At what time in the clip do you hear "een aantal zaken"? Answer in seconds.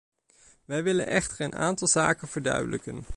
1.45-2.27